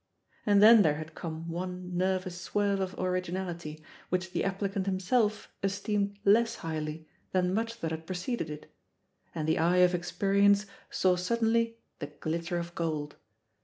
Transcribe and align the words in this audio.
And 0.47 0.63
then 0.63 0.81
there 0.81 0.95
had 0.95 1.13
come 1.13 1.47
one 1.47 1.95
nervous 1.95 2.41
swerve 2.41 2.79
of 2.79 2.97
originality, 2.97 3.83
which 4.09 4.31
the 4.31 4.41
appli 4.41 4.73
cant 4.73 4.87
himself 4.87 5.49
esteemed 5.61 6.17
less 6.25 6.55
highly 6.65 7.07
than 7.33 7.53
much 7.53 7.79
that 7.81 7.91
had 7.91 8.07
preceded 8.07 8.49
it, 8.49 8.73
and 9.35 9.47
the 9.47 9.59
eye 9.59 9.77
of 9.85 9.93
experience 9.93 10.65
saw 10.89 11.15
suddenly 11.15 11.77
the 11.99 12.07
glitter 12.07 12.57
of 12.57 12.73
gold. 12.73 13.17